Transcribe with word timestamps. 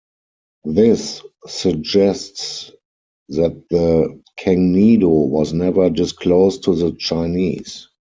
This 0.65 1.21
suggests 1.45 2.71
that 3.29 3.63
the 3.69 4.19
Kangnido 4.39 5.07
was 5.27 5.53
never 5.53 5.91
disclosed 5.91 6.63
to 6.63 6.73
the 6.75 6.93
Chinese. 6.97 7.87